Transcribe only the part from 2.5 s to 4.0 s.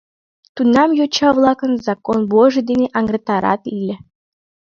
дене аҥыртарат ыле.